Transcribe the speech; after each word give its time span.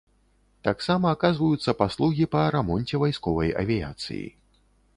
Таксама 0.67 1.11
аказваюцца 1.17 1.75
паслугі 1.81 2.25
па 2.37 2.41
рамонце 2.55 3.03
вайсковай 3.07 3.55
авіяцыі. 3.61 4.25